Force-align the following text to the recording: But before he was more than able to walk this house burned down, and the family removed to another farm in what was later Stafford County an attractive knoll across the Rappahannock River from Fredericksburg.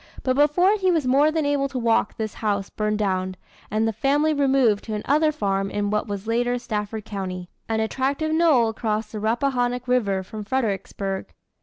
But 0.23 0.35
before 0.35 0.77
he 0.77 0.89
was 0.89 1.05
more 1.05 1.29
than 1.29 1.45
able 1.45 1.69
to 1.69 1.77
walk 1.77 2.15
this 2.17 2.33
house 2.33 2.71
burned 2.71 2.97
down, 2.97 3.35
and 3.69 3.87
the 3.87 3.93
family 3.93 4.33
removed 4.33 4.83
to 4.85 4.95
another 4.95 5.31
farm 5.31 5.69
in 5.69 5.91
what 5.91 6.07
was 6.07 6.25
later 6.25 6.57
Stafford 6.57 7.05
County 7.05 7.51
an 7.69 7.81
attractive 7.81 8.31
knoll 8.31 8.69
across 8.69 9.11
the 9.11 9.19
Rappahannock 9.19 9.87
River 9.87 10.23
from 10.23 10.43
Fredericksburg. 10.43 11.31